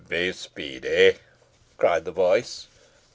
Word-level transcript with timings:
"Be 0.09 0.31
speedy!" 0.31 1.17
cried 1.77 2.05
the 2.05 2.11
voice. 2.11 2.65